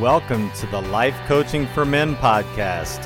[0.00, 3.04] Welcome to the Life Coaching for Men podcast,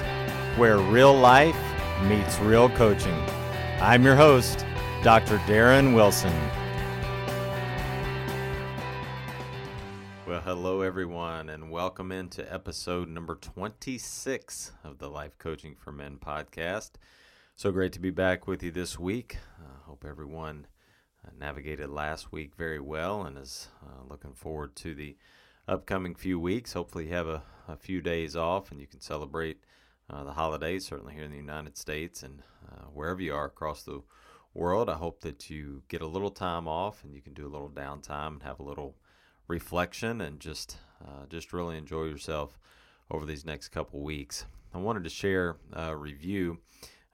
[0.57, 1.59] where real life
[2.05, 3.21] meets real coaching.
[3.81, 4.65] I'm your host,
[5.03, 5.43] Dr.
[5.49, 6.33] Darin Wilson.
[10.25, 16.19] Well, hello, everyone, and welcome into episode number 26 of the Life Coaching for Men
[16.19, 16.93] podcast.
[17.57, 19.39] So great to be back with you this week.
[19.59, 20.69] I uh, hope everyone
[21.37, 25.17] navigated last week very well and is uh, looking forward to the
[25.67, 26.73] upcoming few weeks.
[26.73, 29.59] Hopefully, you have a, a few days off and you can celebrate
[30.11, 33.83] uh, the holidays, certainly here in the United States and uh, wherever you are across
[33.83, 34.03] the
[34.53, 34.89] world.
[34.89, 37.71] I hope that you get a little time off and you can do a little
[37.71, 38.95] downtime and have a little
[39.49, 42.59] reflection and just uh, just really enjoy yourself
[43.11, 44.47] over these next couple weeks.
[44.73, 46.59] I wanted to share a review.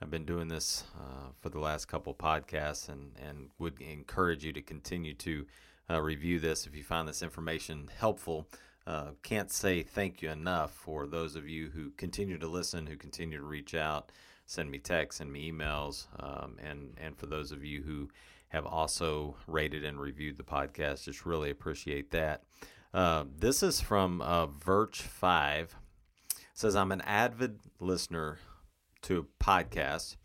[0.01, 4.53] I've been doing this uh, for the last couple podcasts and, and would encourage you
[4.53, 5.47] to continue to
[5.91, 8.49] uh, review this if you find this information helpful.
[8.87, 12.97] Uh, can't say thank you enough for those of you who continue to listen, who
[12.97, 14.11] continue to reach out,
[14.47, 18.09] send me texts, send me emails, um, and and for those of you who
[18.49, 22.43] have also rated and reviewed the podcast, just really appreciate that.
[22.93, 25.77] Uh, this is from uh, Virch Five.
[26.55, 28.39] says I'm an avid listener
[29.03, 30.17] to podcasts,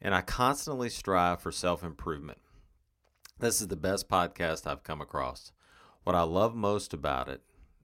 [0.00, 2.38] and I constantly strive for self improvement.
[3.40, 5.52] This is the best podcast I've come across.
[6.02, 7.40] What I love most about it,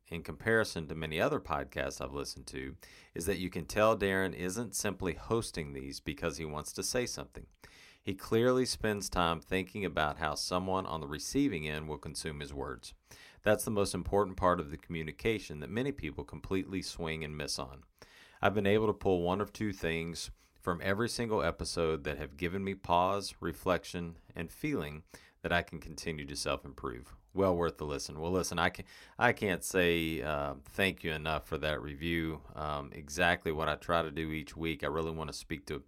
[0.08, 2.74] in comparison to many other podcasts I've listened to,
[3.14, 7.06] is that you can tell Darin isn't simply hosting these because he wants to say
[7.06, 7.46] something.
[8.02, 12.52] He clearly spends time thinking about how someone on the receiving end will consume his
[12.52, 12.92] words.
[13.44, 17.60] That's the most important part of the communication that many people completely swing and miss
[17.60, 17.84] on.
[18.42, 20.32] I've been able to pull one or two things
[20.64, 25.02] from every single episode that have given me pause, reflection, and feeling
[25.42, 27.14] that I can continue to self improve.
[27.34, 28.18] Well worth the listen.
[28.18, 28.86] Well, listen, I can
[29.18, 32.40] I can't say uh, thank you enough for that review.
[32.56, 34.82] Um, exactly what I try to do each week.
[34.82, 35.82] I really want to speak to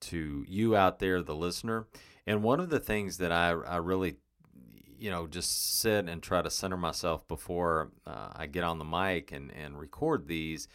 [0.00, 1.86] to you out there, the listener.
[2.26, 4.16] And one of the things that I I really
[4.98, 8.84] you know just sit and try to center myself before uh, I get on the
[8.84, 10.68] mic and and record these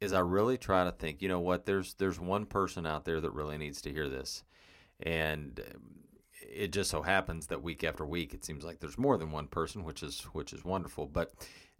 [0.00, 3.20] is I really try to think, you know what, there's there's one person out there
[3.20, 4.44] that really needs to hear this.
[5.00, 5.60] And
[6.40, 9.48] it just so happens that week after week, it seems like there's more than one
[9.48, 11.06] person, which is which is wonderful.
[11.06, 11.34] But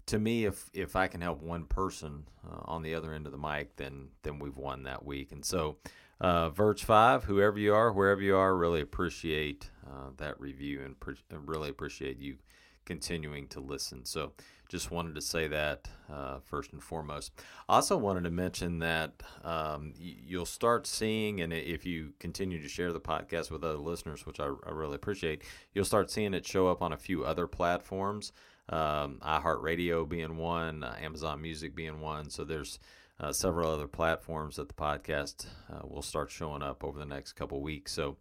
[0.06, 3.32] to me, if if I can help one person uh, on the other end of
[3.32, 5.32] the mic, then then we've won that week.
[5.32, 5.76] And so,
[6.20, 10.98] uh, Verge Five, whoever you are, wherever you are, really appreciate uh, that review and
[10.98, 12.36] pre- really appreciate you
[12.84, 14.04] continuing to listen.
[14.04, 14.32] So
[14.68, 17.32] just wanted to say that uh, first and foremost.
[17.68, 22.92] Also wanted to mention that um, you'll start seeing, and if you continue to share
[22.92, 25.42] the podcast with other listeners, which I, I really appreciate,
[25.72, 28.32] you'll start seeing it show up on a few other platforms.
[28.68, 32.28] Um, iHeartRadio being one, uh, Amazon Music being one.
[32.28, 32.78] So there's
[33.18, 37.32] uh, several other platforms that the podcast uh, will start showing up over the next
[37.32, 37.92] couple weeks.
[37.92, 38.18] So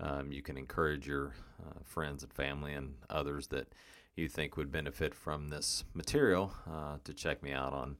[0.00, 3.74] um, you can encourage your uh, friends and family and others that
[4.20, 7.96] you think would benefit from this material uh, to check me out on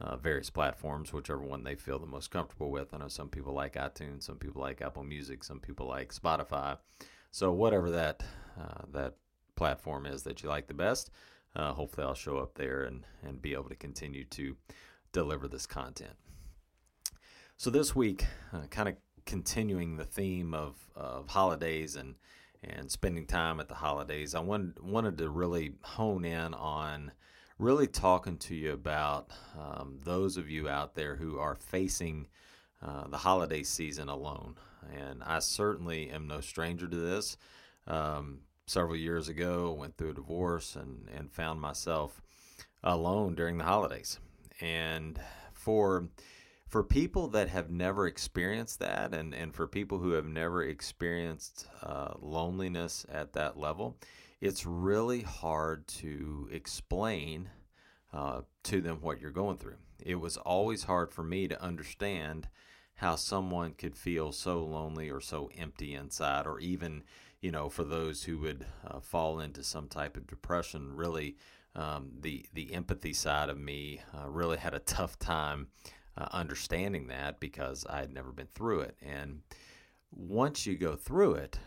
[0.00, 2.92] uh, various platforms, whichever one they feel the most comfortable with.
[2.92, 6.78] I know some people like iTunes, some people like Apple Music, some people like Spotify.
[7.30, 8.22] So whatever that
[8.58, 9.14] uh, that
[9.56, 11.10] platform is that you like the best,
[11.56, 14.56] uh, hopefully I'll show up there and and be able to continue to
[15.12, 16.14] deliver this content.
[17.56, 18.96] So this week, uh, kind of
[19.26, 22.16] continuing the theme of of holidays and
[22.68, 27.12] and spending time at the holidays, I wanted, wanted to really hone in on
[27.58, 32.26] really talking to you about um, those of you out there who are facing
[32.82, 34.56] uh, the holiday season alone.
[34.92, 37.36] And I certainly am no stranger to this.
[37.86, 42.22] Um, several years ago, went through a divorce and, and found myself
[42.82, 44.18] alone during the holidays.
[44.60, 45.18] And
[45.52, 46.08] for
[46.74, 51.68] for people that have never experienced that and, and for people who have never experienced
[51.84, 53.96] uh, loneliness at that level,
[54.40, 57.48] it's really hard to explain
[58.12, 59.76] uh, to them what you're going through.
[60.04, 62.48] It was always hard for me to understand
[62.96, 67.04] how someone could feel so lonely or so empty inside or even
[67.40, 71.36] you know, for those who would uh, fall into some type of depression, really
[71.76, 75.68] um, the the empathy side of me uh, really had a tough time
[76.16, 78.96] uh, understanding that because I had never been through it.
[79.02, 79.40] And
[80.12, 81.58] once you go through it,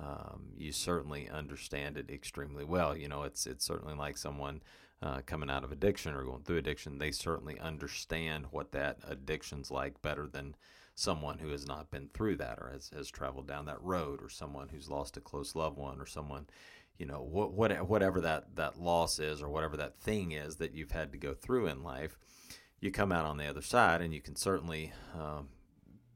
[0.00, 2.96] um, you certainly understand it extremely well.
[2.96, 4.60] You know, it's it's certainly like someone
[5.02, 6.98] uh, coming out of addiction or going through addiction.
[6.98, 10.56] They certainly understand what that addiction's like better than
[10.94, 14.28] someone who has not been through that or has, has traveled down that road or
[14.28, 16.46] someone who's lost a close loved one or someone
[16.98, 20.72] you know what, what whatever that that loss is or whatever that thing is that
[20.72, 22.16] you've had to go through in life
[22.84, 25.48] you come out on the other side and you can certainly um,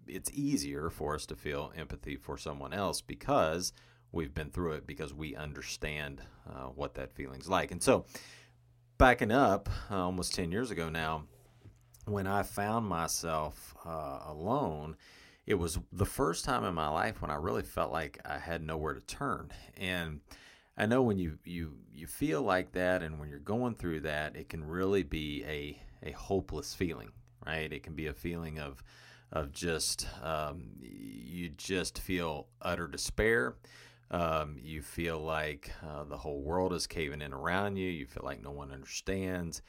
[0.07, 3.73] it's easier for us to feel empathy for someone else because
[4.13, 7.71] we've been through it because we understand uh, what that feeling's like.
[7.71, 8.07] And so
[8.97, 11.25] backing up uh, almost 10 years ago now
[12.05, 14.97] when i found myself uh, alone
[15.47, 18.63] it was the first time in my life when i really felt like i had
[18.63, 19.51] nowhere to turn.
[19.77, 20.21] And
[20.79, 24.37] I know when you, you you feel like that and when you're going through that,
[24.37, 27.11] it can really be a, a hopeless feeling,
[27.47, 27.73] right?
[27.73, 28.83] It can be a feeling of
[29.31, 33.57] of just um, you just feel utter despair.
[34.11, 37.91] Um, you feel like uh, the whole world is caving in around you.
[37.91, 39.61] You feel like no one understands,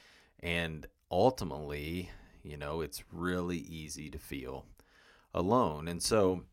[0.41, 2.09] and ultimately,
[2.43, 4.65] you know, it's really easy to feel
[5.33, 5.89] alone.
[5.89, 6.43] And so,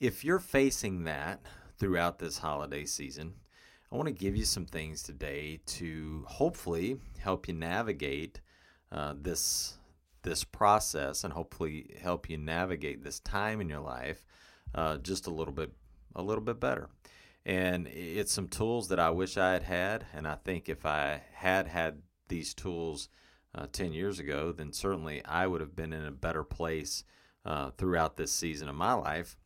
[0.00, 1.40] if you're facing that
[1.78, 3.34] throughout this holiday season,
[3.92, 8.40] I want to give you some things today to hopefully help you navigate
[8.92, 9.74] uh, this
[10.22, 14.26] this process and hopefully help you navigate this time in your life
[14.74, 15.72] uh, just a little bit
[16.14, 16.88] a little bit better.
[17.44, 21.22] And it's some tools that I wish I had had, and I think if I
[21.32, 23.08] had had these tools
[23.54, 27.04] uh, 10 years ago, then certainly I would have been in a better place
[27.44, 29.36] uh, throughout this season of my life.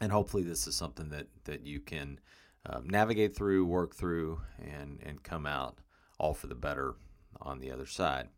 [0.00, 2.18] And hopefully, this is something that that you can
[2.66, 5.78] um, navigate through, work through, and and come out
[6.18, 6.96] all for the better
[7.42, 8.28] on the other side.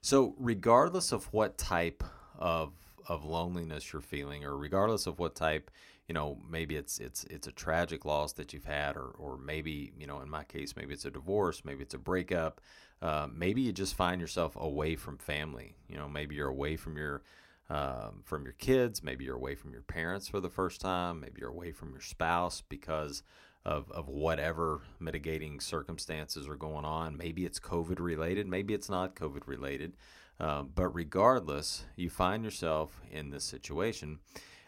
[0.00, 2.02] So, regardless of what type
[2.38, 2.72] of
[3.08, 5.70] of loneliness you're feeling, or regardless of what type,
[6.08, 9.92] you know, maybe it's it's it's a tragic loss that you've had, or or maybe
[9.96, 12.60] you know, in my case, maybe it's a divorce, maybe it's a breakup,
[13.00, 15.76] uh, maybe you just find yourself away from family.
[15.88, 17.22] You know, maybe you're away from your
[17.70, 21.36] um, from your kids, maybe you're away from your parents for the first time, maybe
[21.38, 23.22] you're away from your spouse because
[23.64, 27.16] of, of whatever mitigating circumstances are going on.
[27.16, 29.94] Maybe it's COVID related, maybe it's not COVID related.
[30.40, 34.18] Um, but regardless, you find yourself in this situation.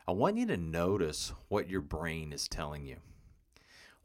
[0.06, 2.98] I want you to notice what your brain is telling you.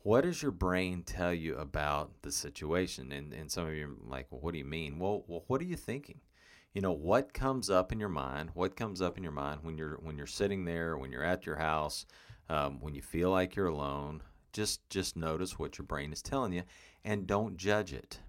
[0.01, 3.12] What does your brain tell you about the situation?
[3.12, 4.97] And, and some of you are like, well, what do you mean?
[4.97, 6.21] Well, well, what are you thinking?
[6.74, 8.51] You know, what comes up in your mind?
[8.53, 11.45] What comes up in your mind when you're when you're sitting there, when you're at
[11.45, 12.06] your house,
[12.47, 14.21] um, when you feel like you're alone?
[14.54, 16.63] Just just notice what your brain is telling you
[17.04, 18.19] and don't judge it.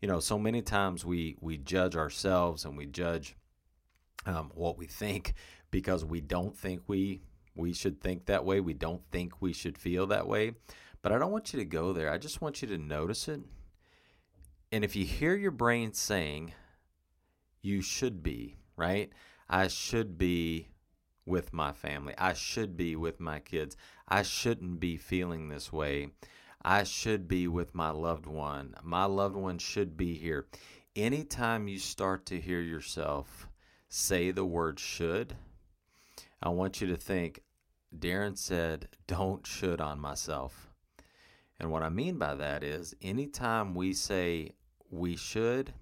[0.00, 3.36] You know, so many times we we judge ourselves and we judge
[4.26, 5.34] um, what we think
[5.70, 7.22] because we don't think we
[7.54, 8.60] we should think that way.
[8.60, 10.52] We don't think we should feel that way.
[11.02, 12.10] But I don't want you to go there.
[12.10, 13.40] I just want you to notice it.
[14.70, 16.54] And if you hear your brain saying,
[17.60, 19.12] you should be, right?
[19.50, 20.68] I should be
[21.24, 22.14] with my family.
[22.18, 23.76] I should be with my kids.
[24.08, 26.08] I shouldn't be feeling this way.
[26.64, 28.74] I should be with my loved one.
[28.82, 30.46] My loved one should be here.
[30.94, 33.48] Anytime you start to hear yourself
[33.88, 35.34] say the word should,
[36.42, 37.42] I want you to think,
[37.96, 40.68] Darin said, don't should on myself.
[41.60, 44.52] And what I mean by that is anytime we say
[44.90, 45.72] we should,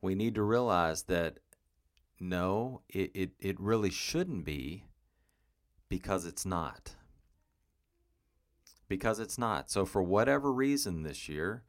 [0.00, 1.38] we need to realize that
[2.20, 4.84] no, it, it, it really shouldn't be
[5.88, 6.94] because it's not.
[8.88, 9.70] Because it's not.
[9.70, 11.62] So, for whatever reason this year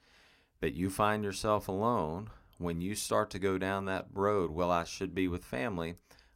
[0.62, 4.84] that you find yourself alone, when you start to go down that road, well, I
[4.84, 5.96] should be with family,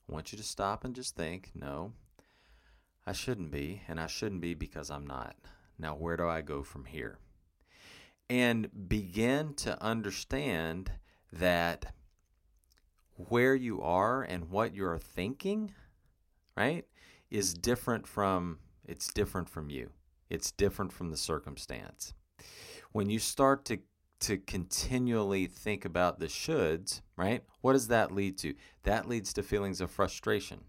[0.10, 1.94] I want you to stop and just think, no,
[3.06, 5.36] I shouldn't be, and I shouldn't be because I'm not.
[5.78, 7.18] Now, where do I go from here?
[8.30, 10.92] And begin to understand
[11.32, 11.94] that
[13.16, 15.74] where you are and what you're thinking,
[16.56, 16.86] right,
[17.30, 19.92] is different from it's different from you.
[20.30, 22.14] It's different from the circumstance.
[22.92, 23.80] When you start to
[24.22, 27.44] to continually think about the shoulds, right?
[27.60, 28.54] What does that lead to?
[28.84, 30.62] That leads to feelings of frustration.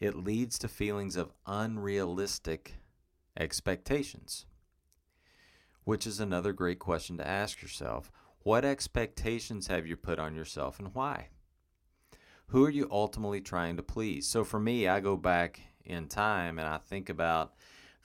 [0.00, 2.74] It leads to feelings of unrealistic
[3.38, 4.44] expectations.
[5.84, 8.12] Which is another great question to ask yourself.
[8.40, 11.28] What expectations have you put on yourself and why?
[12.48, 14.26] Who are you ultimately trying to please?
[14.26, 17.54] So for me, I go back in time and I think about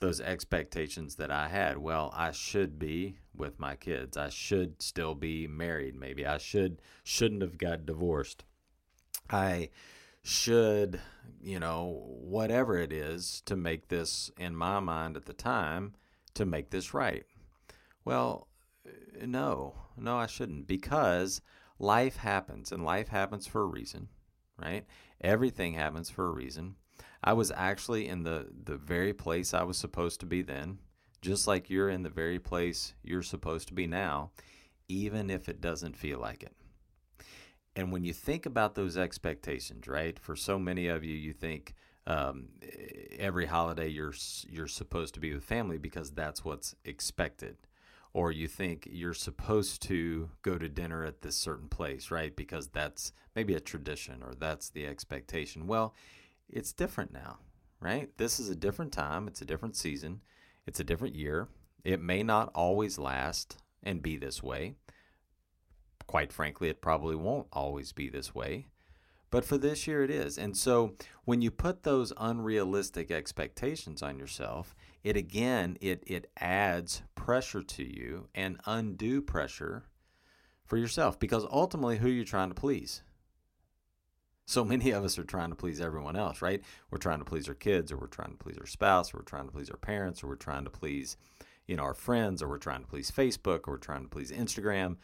[0.00, 1.78] those expectations that I had.
[1.78, 4.16] Well, I should be with my kids.
[4.16, 5.94] I should still be married.
[5.94, 8.44] Maybe I should shouldn't have got divorced.
[9.30, 9.70] I
[10.22, 11.00] should,
[11.42, 15.94] you know, whatever it is to make this in my mind at the time
[16.34, 17.24] to make this right.
[18.04, 18.48] Well,
[19.24, 21.40] no, no, I shouldn't because
[21.78, 24.08] life happens and life happens for a reason,
[24.60, 24.84] right?
[25.20, 26.76] Everything happens for a reason.
[27.22, 30.78] I was actually in the, the very place I was supposed to be then,
[31.22, 34.30] just like you're in the very place you're supposed to be now,
[34.88, 36.54] even if it doesn't feel like it.
[37.76, 40.18] And when you think about those expectations, right?
[40.18, 41.74] For so many of you, you think
[42.06, 42.48] um,
[43.18, 44.14] every holiday you're
[44.48, 47.56] you're supposed to be with family because that's what's expected
[48.14, 52.34] or you think you're supposed to go to dinner at this certain place, right?
[52.34, 55.66] Because that's maybe a tradition or that's the expectation.
[55.66, 55.94] Well,
[56.48, 57.38] it's different now,
[57.80, 58.08] right?
[58.16, 60.20] This is a different time, it's a different season,
[60.64, 61.48] it's a different year.
[61.82, 64.76] It may not always last and be this way.
[66.06, 68.68] Quite frankly, it probably won't always be this way.
[69.30, 70.38] But for this year, it is.
[70.38, 70.94] And so
[71.24, 77.84] when you put those unrealistic expectations on yourself, it again, it, it adds pressure to
[77.84, 79.84] you and undue pressure
[80.64, 83.02] for yourself because ultimately, who are you trying to please?
[84.46, 86.62] So many of us are trying to please everyone else, right?
[86.90, 89.24] We're trying to please our kids, or we're trying to please our spouse, or we're
[89.24, 91.16] trying to please our parents, or we're trying to please,
[91.66, 94.32] you know, our friends, or we're trying to please Facebook, or we're trying to please
[94.32, 94.96] Instagram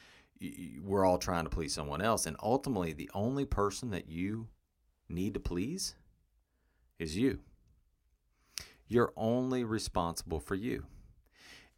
[0.83, 2.27] we're all trying to please someone else.
[2.27, 4.49] And ultimately, the only person that you
[5.09, 5.97] need to please
[6.99, 7.41] is you.
[8.91, 10.85] You're only responsible for you.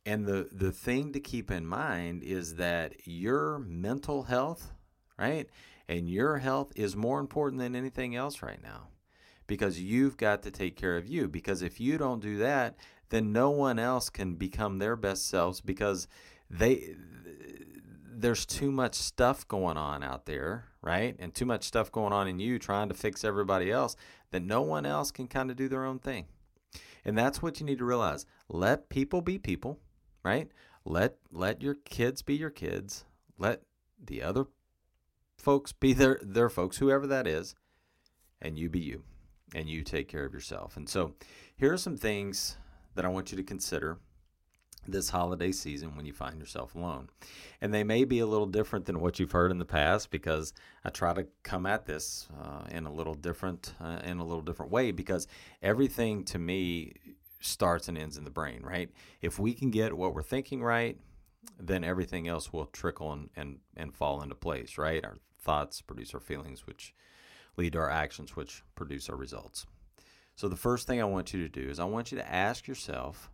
[0.06, 4.72] And the, the thing to keep in mind is that your mental health,
[5.18, 5.46] right,
[5.88, 8.88] and your health is more important than anything else right now
[9.46, 11.28] because you've got to take care of you.
[11.28, 12.76] Because if you don't do that,
[13.10, 16.08] then no one else can become their best selves because
[16.48, 16.96] they
[18.14, 21.14] there's too much stuff going on out there, right?
[21.18, 23.96] And too much stuff going on in you trying to fix everybody else
[24.30, 26.26] that no one else can kind of do their own thing.
[27.04, 28.26] And that's what you need to realize.
[28.48, 29.80] Let people be people,
[30.24, 30.48] right?
[30.84, 33.04] Let let your kids be your kids.
[33.38, 33.62] Let
[34.02, 34.46] the other
[35.36, 37.54] folks be their their folks, whoever that is,
[38.40, 39.02] and you be you.
[39.54, 40.78] And you take care of yourself.
[40.78, 41.14] And so
[41.54, 42.56] here are some things
[42.94, 43.98] that I want you to consider
[44.86, 47.08] this holiday season when you find yourself alone.
[47.60, 50.52] And they may be a little different than what you've heard in the past because
[50.84, 54.42] I try to come at this uh, in a little different uh, in a little
[54.42, 55.28] different way because
[55.62, 56.94] everything to me
[57.40, 58.90] starts and ends in the brain, right?
[59.20, 60.96] If we can get what we're thinking right,
[61.58, 65.04] then everything else will trickle and, and, and fall into place, right?
[65.04, 66.94] Our thoughts produce our feelings, which
[67.56, 69.66] lead to our actions, which produce our results.
[70.36, 72.66] So the first thing I want you to do is I want you to ask
[72.66, 73.30] yourself,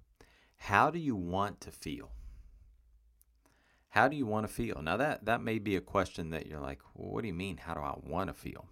[0.58, 2.10] how do you want to feel?
[3.90, 4.80] How do you want to feel?
[4.82, 7.56] Now that that may be a question that you're like, well, what do you mean?
[7.56, 8.66] How do I want to feel?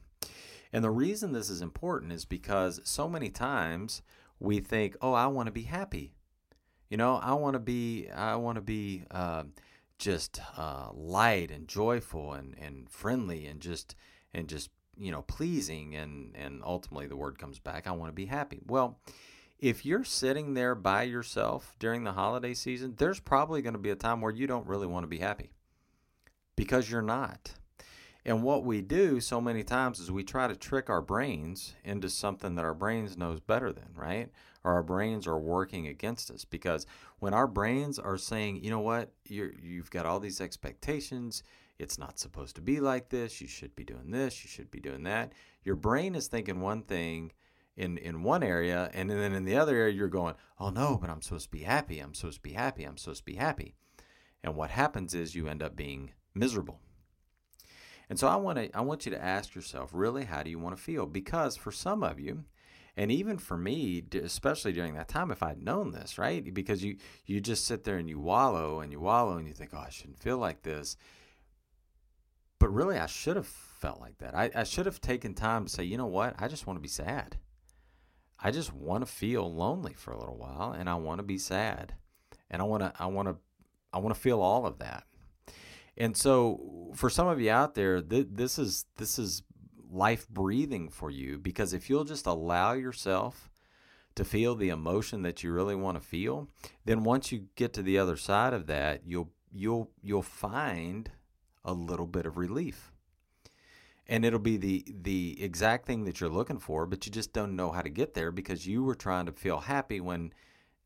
[0.73, 4.03] And the reason this is important is because so many times
[4.39, 6.13] we think, oh, I want to be happy.
[6.91, 9.45] You know, I want to be, I want to be uh,
[9.99, 13.97] just uh, light and joyful and, and friendly and just
[14.35, 17.87] and just you know pleasing and and ultimately the word comes back.
[17.87, 18.61] I want to be happy.
[18.67, 18.99] Well,
[19.59, 23.91] if you're sitting there by yourself during the holiday season, there's probably going to be
[23.91, 25.51] a time where you don't really want to be happy
[26.57, 27.55] because you're not.
[28.25, 32.11] And what we do so many times is we try to trick our brains into
[32.11, 34.31] something that our brains knows better than, right?
[34.65, 36.87] Or our brains are working against us because
[37.21, 41.45] when our brains are saying, you know what, you you've got all these expectations,
[41.79, 44.81] it's not supposed to be like this, you should be doing this, you should be
[44.81, 45.33] doing that.
[45.63, 47.31] Your brain is thinking one thing
[47.77, 51.11] in in one area and then in the other area you're going oh no but
[51.11, 53.75] i'm supposed to be happy i'm supposed to be happy i'm supposed to be happy.
[54.43, 56.81] And what happens is you end up being miserable.
[58.09, 60.59] And so i want to i want you to ask yourself really how do you
[60.59, 61.07] want to feel?
[61.07, 62.45] Because for some of you
[62.97, 66.55] and even for me especially during that time if i'd known this right?
[66.55, 69.71] Because you you just sit there and you wallow and you wallow and you think
[69.75, 70.97] oh i shouldn't feel like this.
[72.61, 74.35] But really i should have felt like that.
[74.35, 76.37] I, I should have taken time to say you know what?
[76.39, 77.37] I just want to be sad
[78.39, 81.39] I just want to feel lonely for a little while and I want to be
[81.39, 81.95] sad.
[82.51, 83.37] And I want to I want to
[83.93, 85.05] I want to feel all of that.
[85.97, 89.43] And so for some of you out there th- this is this is
[89.91, 93.51] life breathing for you because if you'll just allow yourself
[94.15, 96.49] to feel the emotion that you really want to feel,
[96.85, 101.11] then once you get to the other side of that, you'll you'll you'll find
[101.65, 102.93] a little bit of relief
[104.09, 107.57] and it'll be the the exact thing that you're looking for but you just don't
[107.57, 110.33] know how to get there because you were trying to feel happy when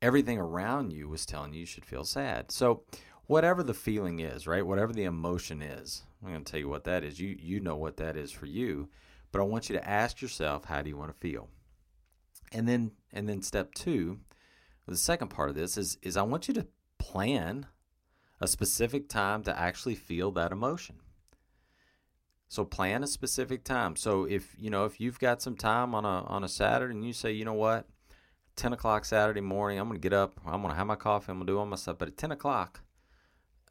[0.03, 2.51] everything around you was telling you you should feel sad.
[2.51, 2.83] So,
[3.27, 4.67] whatever the feeling is, right?
[4.67, 7.21] Whatever the emotion is, I'm going to tell you what that is.
[7.21, 8.89] You you know what that is for you,
[9.33, 11.49] but I want you to ask yourself, how do you want to feel?
[12.53, 14.19] And then and then step 2,
[14.87, 16.67] the second part of this is is I want you to
[16.99, 17.67] plan
[18.41, 20.97] a specific time to actually feel that emotion.
[22.51, 23.95] So plan a specific time.
[23.95, 27.05] So if you know if you've got some time on a on a Saturday and
[27.05, 27.87] you say, you know what,
[28.57, 31.47] ten o'clock Saturday morning, I'm gonna get up, I'm gonna have my coffee, I'm gonna
[31.47, 31.99] do all my stuff.
[31.99, 32.81] But at ten o'clock,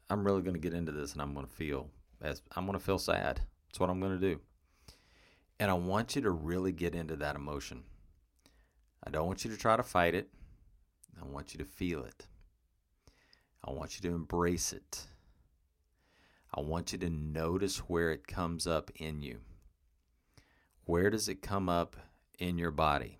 [0.08, 1.90] I'm really gonna get into this and I'm gonna feel
[2.22, 3.42] as I'm gonna feel sad.
[3.68, 4.40] That's what I'm gonna do.
[5.58, 7.82] And I want you to really get into that emotion.
[9.04, 10.30] I don't want you to try to fight it.
[11.20, 12.26] I want you to feel it.
[13.62, 15.06] I want you to embrace it.
[16.52, 19.38] I want you to notice where it comes up in you.
[20.84, 21.96] Where does it come up
[22.38, 23.18] in your body?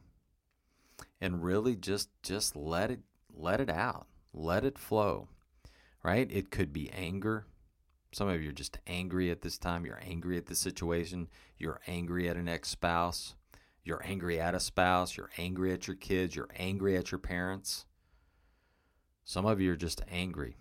[1.20, 3.00] And really just just let it
[3.32, 4.06] let it out.
[4.32, 5.28] Let it flow.
[6.02, 6.28] Right?
[6.30, 7.46] It could be anger.
[8.12, 9.86] Some of you are just angry at this time.
[9.86, 11.28] You're angry at the situation.
[11.58, 13.36] You're angry at an ex-spouse.
[13.84, 15.16] You're angry at a spouse.
[15.16, 16.34] You're angry at your kids.
[16.34, 17.86] You're angry at your parents.
[19.24, 20.56] Some of you are just angry.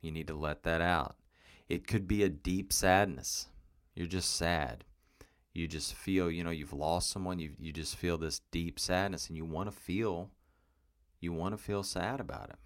[0.00, 1.16] You need to let that out.
[1.72, 3.46] It could be a deep sadness.
[3.94, 4.84] You're just sad.
[5.54, 7.38] You just feel, you know, you've lost someone.
[7.38, 10.28] You you just feel this deep sadness, and you want to feel,
[11.18, 12.56] you want to feel sad about it.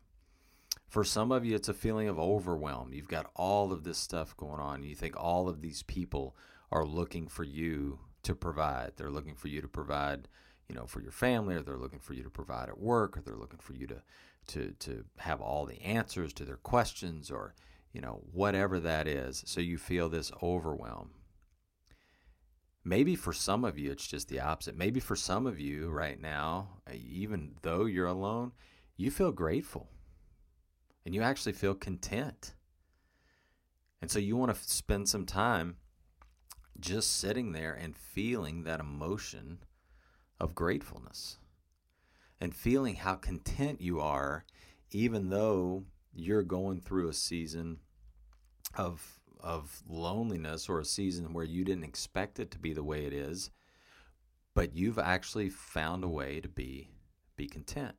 [0.89, 2.93] For some of you, it's a feeling of overwhelm.
[2.93, 4.83] You've got all of this stuff going on.
[4.83, 6.35] You think all of these people
[6.73, 8.95] are looking for you to provide.
[8.97, 10.27] They're looking for you to provide,
[10.69, 13.21] you know, for your family, or they're looking for you to provide at work, or
[13.21, 14.03] they're looking for you to
[14.49, 17.55] to to have all the answers to their questions, or
[17.97, 19.43] you know, whatever that is.
[19.47, 21.13] So you feel this overwhelm.
[22.85, 24.77] Maybe for some of you, it's just the opposite.
[24.77, 28.53] Maybe for some of you right now, uh, even though you're alone,
[28.99, 29.89] you feel grateful
[31.07, 32.53] and you actually feel content.
[34.03, 35.77] And so you want to spend some time
[36.79, 39.61] just sitting there and feeling that emotion
[40.39, 41.39] of gratefulness
[42.43, 44.45] and feeling how content you are,
[44.91, 47.79] even though you're going through a season
[48.75, 53.05] of of loneliness or a season where you didn't expect it to be the way
[53.05, 53.51] it is,
[54.55, 56.91] but you've actually found a way to be
[57.37, 57.95] be content.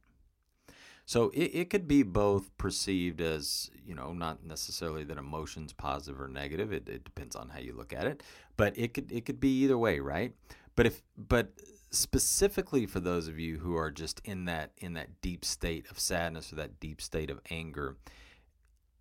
[1.05, 6.19] So it, it could be both perceived as, you know, not necessarily that emotion's positive
[6.19, 6.73] or negative.
[6.73, 8.23] It, it depends on how you look at it.
[8.57, 10.33] But it could it could be either way, right?
[10.75, 11.53] But if but
[11.91, 15.97] specifically for those of you who are just in that in that deep state of
[15.97, 17.95] sadness or that deep state of anger,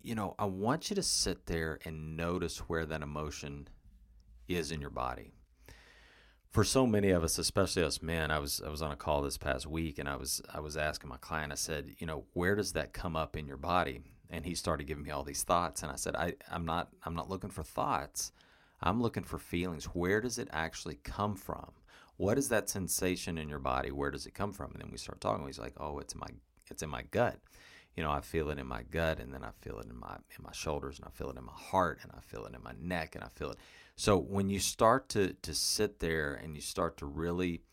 [0.07, 3.67] you know, I want you to sit there and notice where that emotion
[4.47, 5.33] is in your body.
[6.49, 9.21] For so many of us, especially us men, I was I was on a call
[9.21, 12.23] this past week and I was I was asking my client, I said, you know,
[12.31, 13.99] where does that come up in your body?
[14.29, 17.13] And he started giving me all these thoughts and I said, I, I'm not I'm
[17.13, 18.31] not looking for thoughts.
[18.81, 19.85] I'm looking for feelings.
[19.87, 21.71] Where does it actually come from?
[22.15, 23.91] What is that sensation in your body?
[23.91, 24.71] Where does it come from?
[24.71, 25.45] And then we start talking.
[25.45, 26.27] He's like, Oh, it's my
[26.71, 27.39] it's in my gut
[27.97, 30.15] you know, I feel it in my gut and then I feel it in my
[30.15, 32.63] in my shoulders and I feel it in my heart and I feel it in
[32.63, 33.57] my neck and I feel it.
[33.95, 37.63] So when you start to to sit there and you start to really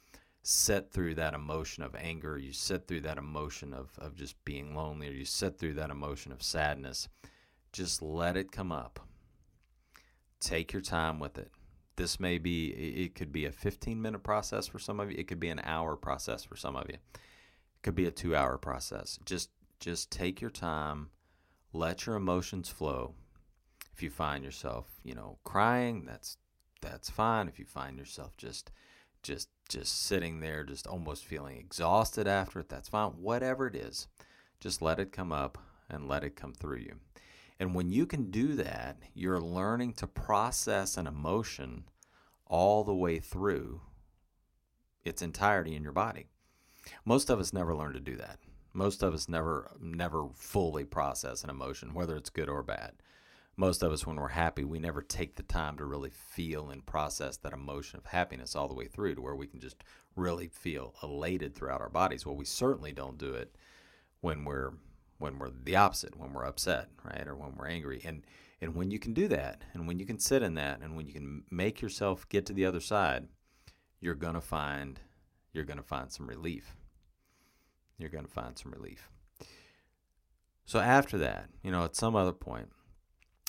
[0.44, 4.74] sit through that emotion of anger, you sit through that emotion of, of just being
[4.74, 7.08] lonely, or you sit through that emotion of sadness,
[7.72, 9.00] just let it come up.
[10.40, 11.50] Take your time with it.
[11.96, 15.28] This may be, it could be a 15 minute process for some of you, it
[15.28, 18.58] could be an hour process for some of you, it could be a two hour
[18.58, 19.18] process.
[19.24, 19.48] Just
[19.84, 21.10] just take your time,
[21.74, 23.12] let your emotions flow.
[23.92, 26.38] If you find yourself, you know, crying, that's
[26.80, 27.48] that's fine.
[27.48, 28.72] If you find yourself just
[29.22, 33.10] just just sitting there just almost feeling exhausted after it, that's fine.
[33.10, 34.08] Whatever it is,
[34.58, 35.58] just let it come up
[35.90, 36.96] and let it come through you.
[37.60, 41.84] And when you can do that, you're learning to process an emotion
[42.46, 43.82] all the way through
[45.04, 46.28] its entirety in your body.
[47.04, 48.38] Most of us never learn to do that.
[48.74, 52.94] Most of us never never fully process an emotion, whether it's good or bad.
[53.56, 56.84] Most of us, when we're happy, we never take the time to really feel and
[56.84, 59.84] process that emotion of happiness all the way through to where we can just
[60.16, 62.26] really feel elated throughout our bodies.
[62.26, 63.54] Well, we certainly don't do it
[64.20, 64.72] when we're
[65.18, 68.02] when we're the opposite, when we're upset, right, or when we're angry.
[68.04, 68.26] And
[68.60, 71.06] and when you can do that, and when you can sit in that, and when
[71.06, 73.28] you can make yourself get to the other side,
[74.00, 74.98] you're gonna find
[75.52, 76.74] you're gonna find some relief
[77.98, 79.08] you're going to find some relief.
[80.64, 82.70] So after that, you know, at some other point,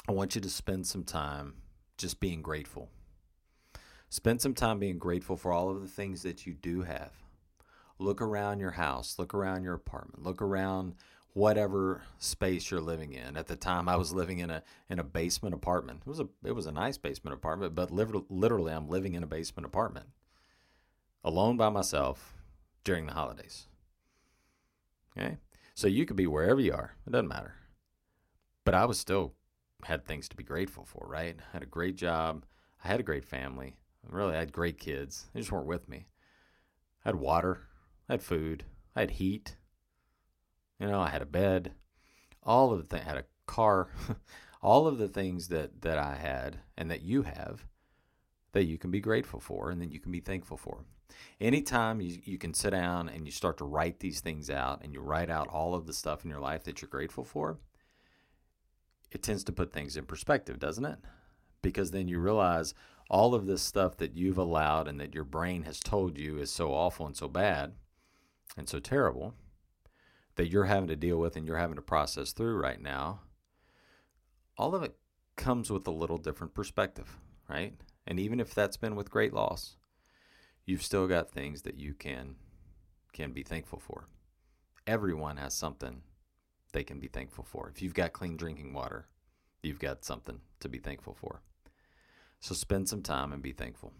[0.07, 1.55] I want you to spend some time
[1.97, 2.89] just being grateful.
[4.09, 7.11] Spend some time being grateful for all of the things that you do have,
[7.97, 10.95] look around your house, look around your apartment, look around
[11.33, 13.35] whatever space you're living in.
[13.35, 16.01] At the time, I was living in a in a basement apartment.
[16.05, 19.27] It was a it was a nice basement apartment, but literally, I'm living in a
[19.27, 20.07] basement apartment,
[21.23, 22.33] alone by myself
[22.83, 23.67] during the holidays.
[25.17, 25.37] Okay,
[25.73, 26.95] so you could be wherever you are.
[27.07, 27.55] It doesn't matter.
[28.63, 29.33] But I was still
[29.83, 31.05] had things to be grateful for.
[31.07, 32.45] Right, I had a great job.
[32.83, 33.77] I had a great family.
[34.07, 35.25] Really, I had great kids.
[35.33, 36.07] They just weren't with me.
[37.03, 37.61] I had water.
[38.09, 38.65] I had food.
[38.95, 39.55] I had heat.
[40.79, 41.71] You know, I had a bed,
[42.43, 43.89] all of the things, I had a car,
[44.61, 47.65] all of the things that, that I had and that you have
[48.55, 50.85] that you can be grateful for and that you can be thankful for.
[51.41, 54.93] Anytime you, you can sit down and you start to write these things out and
[54.93, 57.59] you write out all of the stuff in your life that you're grateful for,
[59.11, 60.99] it tends to put things in perspective, doesn't it?
[61.61, 62.73] Because then you realize
[63.09, 66.49] all of this stuff that you've allowed and that your brain has told you is
[66.49, 67.73] so awful and so bad
[68.55, 69.33] and so terrible
[70.35, 73.19] that you're having to deal with and you're having to process through right now,
[74.57, 74.95] all of it
[75.35, 77.17] comes with a little different perspective,
[77.49, 77.73] right?
[78.07, 79.75] And even if that's been with great loss,
[80.65, 82.35] you've still got things that you can
[83.13, 84.07] can be thankful for.
[84.85, 86.01] Everyone has something
[86.73, 87.69] they can be thankful for.
[87.69, 89.07] If you've got clean drinking water,
[89.63, 91.41] you've got something to be thankful for.
[92.41, 93.93] So spend some time and be thankful.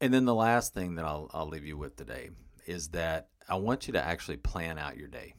[0.00, 2.28] And then the last thing that I'll, I'll leave you with today
[2.66, 5.34] is that I want you to actually plan out your day.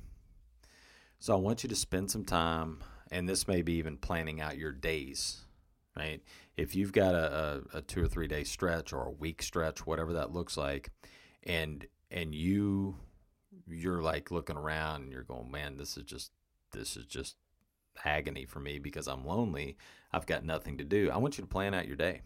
[1.19, 4.57] So I want you to spend some time, and this may be even planning out
[4.57, 5.45] your days,
[5.97, 6.21] right?
[6.55, 9.85] If you've got a, a, a two or three day stretch or a week stretch,
[9.85, 10.91] whatever that looks like,
[11.43, 12.97] and and you
[13.67, 16.31] you're like looking around and you're going, man, this is just
[16.71, 17.35] this is just
[18.05, 19.77] agony for me because I'm lonely.
[20.11, 21.09] I've got nothing to do.
[21.11, 22.21] I want you to plan out your day,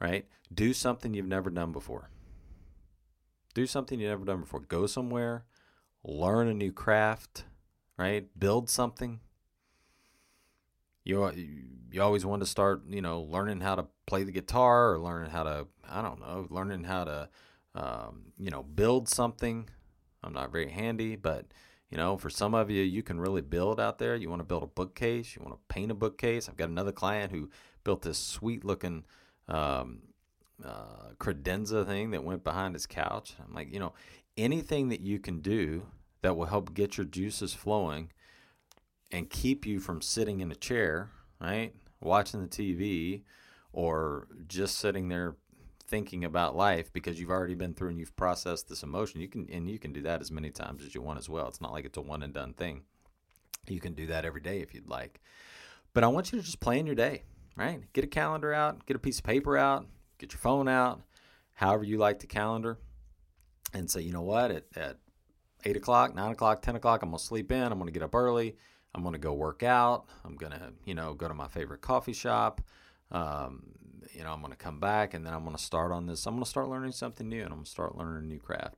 [0.00, 0.26] right?
[0.52, 2.10] Do something you've never done before.
[3.54, 4.60] Do something you've never done before.
[4.60, 5.44] Go somewhere,
[6.04, 7.44] learn a new craft,
[7.98, 8.26] right?
[8.38, 9.20] Build something.
[11.04, 11.32] You
[11.92, 15.30] you always want to start, you know, learning how to play the guitar or learning
[15.30, 17.28] how to, I don't know, learning how to,
[17.74, 19.68] um, you know, build something.
[20.22, 21.46] I'm not very handy, but
[21.90, 24.14] you know, for some of you, you can really build out there.
[24.14, 26.48] You want to build a bookcase, you want to paint a bookcase.
[26.48, 27.50] I've got another client who
[27.82, 29.04] built this sweet looking
[29.48, 30.02] um,
[30.64, 33.34] uh, credenza thing that went behind his couch.
[33.44, 33.94] I'm like, you know,
[34.36, 35.86] anything that you can do
[36.22, 38.12] that will help get your juices flowing
[39.10, 41.74] and keep you from sitting in a chair, right?
[42.00, 43.22] Watching the TV
[43.72, 45.36] or just sitting there
[45.86, 49.20] thinking about life because you've already been through and you've processed this emotion.
[49.20, 51.48] You can and you can do that as many times as you want as well.
[51.48, 52.82] It's not like it's a one and done thing.
[53.68, 55.20] You can do that every day if you'd like.
[55.92, 57.24] But I want you to just plan your day,
[57.56, 57.80] right?
[57.92, 59.86] Get a calendar out, get a piece of paper out,
[60.18, 61.02] get your phone out,
[61.54, 62.78] however you like the calendar,
[63.74, 64.96] and say, you know what, at, at
[65.64, 67.72] 8 o'clock, 9 o'clock, 10 o'clock, I'm to sleep in.
[67.72, 68.56] I'm to get up early.
[68.94, 70.06] I'm going to go work out.
[70.24, 72.60] I'm going to, you know, go to my favorite coffee shop.
[73.10, 73.74] Um,
[74.12, 76.26] you know, I'm going to come back and then I'm going to start on this.
[76.26, 78.38] I'm going to start learning something new and I'm going to start learning a new
[78.38, 78.74] craft.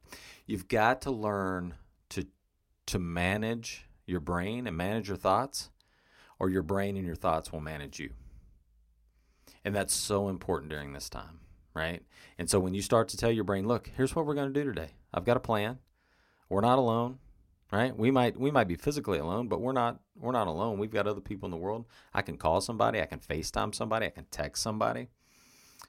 [0.46, 1.74] You've got to learn
[2.10, 2.26] to
[2.86, 5.70] to manage your brain and manage your thoughts
[6.38, 8.10] or your brain and your thoughts will manage you.
[9.64, 11.40] And that's so important during this time,
[11.72, 12.02] right?
[12.38, 14.60] And so when you start to tell your brain, look, here's what we're going to
[14.60, 14.90] do today.
[15.14, 15.78] I've got a plan.
[16.48, 17.18] We're not alone,
[17.72, 17.96] right?
[17.96, 20.78] We might we might be physically alone, but we're not we're not alone.
[20.78, 21.86] We've got other people in the world.
[22.14, 25.08] I can call somebody, I can FaceTime somebody, I can text somebody.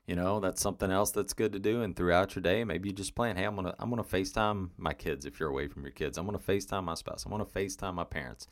[0.07, 1.81] You know, that's something else that's good to do.
[1.81, 4.93] And throughout your day, maybe you just plan, hey, I'm gonna I'm gonna FaceTime my
[4.93, 6.17] kids if you're away from your kids.
[6.17, 7.25] I'm gonna FaceTime my spouse.
[7.25, 8.47] I'm gonna FaceTime my parents.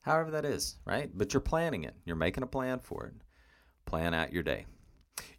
[0.00, 1.10] However that is, right?
[1.14, 1.94] But you're planning it.
[2.06, 3.14] You're making a plan for it
[3.90, 4.66] plan out your day.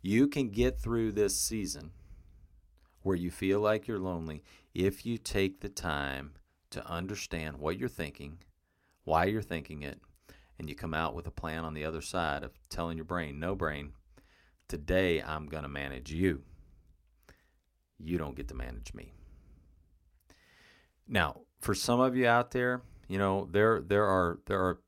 [0.01, 1.91] You can get through this season
[3.01, 6.33] where you feel like you're lonely if you take the time
[6.71, 8.39] to understand what you're thinking,
[9.03, 9.99] why you're thinking it,
[10.57, 13.39] and you come out with a plan on the other side of telling your brain,
[13.39, 13.93] no brain,
[14.67, 16.41] today I'm going to manage you.
[17.99, 19.13] You don't get to manage me.
[21.07, 24.79] Now, for some of you out there, you know, there there are there are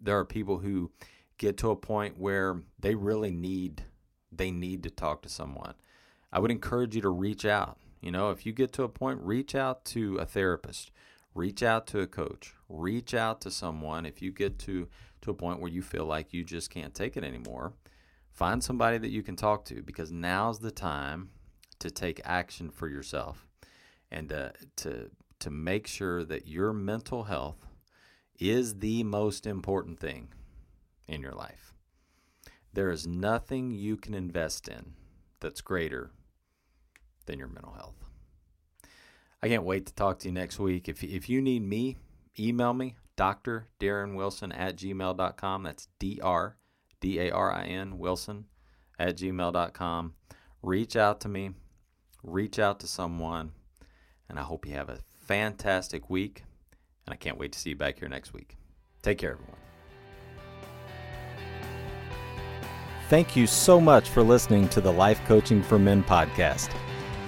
[0.00, 0.90] there are people who
[1.36, 3.84] get to a point where they really need
[4.32, 5.74] they need to talk to someone.
[6.32, 7.78] I would encourage you to reach out.
[8.00, 10.90] You know, if you get to a point, reach out to a therapist,
[11.38, 14.88] reach out to a coach, reach out to someone if you get to
[15.22, 17.72] to a point where you feel like you just can't take it anymore.
[18.32, 21.30] Find somebody that you can talk to because now's the time
[21.78, 23.46] to take action for yourself
[24.10, 27.68] and uh, to to make sure that your mental health
[28.40, 30.28] is the most important thing
[31.06, 31.72] in your life.
[32.72, 34.94] There is nothing you can invest in
[35.40, 36.10] that's greater
[37.26, 38.07] than your mental health.
[39.42, 40.88] I can't wait to talk to you next week.
[40.88, 41.96] If, if you need me,
[42.38, 43.68] email me, Dr.
[43.78, 45.62] Darin Wilson at gmail.com.
[45.62, 46.56] That's D R
[47.00, 48.46] D A R I N Wilson
[48.98, 50.14] at gmail.com.
[50.62, 51.50] Reach out to me,
[52.22, 53.52] reach out to someone,
[54.28, 56.44] and I hope you have a fantastic week.
[57.06, 58.56] And I can't wait to see you back here next week.
[59.02, 59.56] Take care, everyone.
[63.08, 66.74] Thank you so much for listening to the Life Coaching for Men podcast.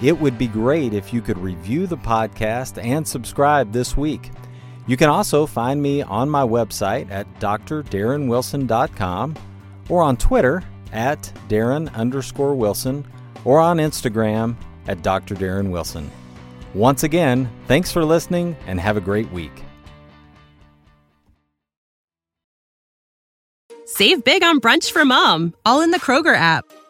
[0.01, 4.31] It would be great if you could review the podcast and subscribe this week.
[4.87, 9.35] You can also find me on my website at drdarinwilson.com
[9.89, 13.05] or on Twitter at Darin underscore Wilson
[13.45, 14.55] or on Instagram
[14.87, 15.35] at Dr.
[15.35, 16.09] Darin Wilson.
[16.73, 19.51] Once again, thanks for listening and have a great week.
[23.85, 26.65] Save big on brunch for mom, all in the Kroger app.